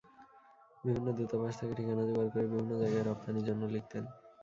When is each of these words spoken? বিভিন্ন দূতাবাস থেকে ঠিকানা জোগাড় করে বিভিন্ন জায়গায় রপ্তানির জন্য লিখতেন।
বিভিন্ন 0.83 1.07
দূতাবাস 1.17 1.53
থেকে 1.59 1.73
ঠিকানা 1.79 2.03
জোগাড় 2.07 2.29
করে 2.31 2.45
বিভিন্ন 2.47 2.71
জায়গায় 2.81 3.05
রপ্তানির 3.05 3.47
জন্য 3.49 3.61
লিখতেন। 3.73 4.03